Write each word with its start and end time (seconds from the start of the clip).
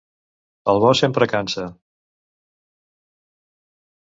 El 0.73 0.79
bo 0.83 0.93
sempre, 0.99 1.27
cansa. 1.33 1.67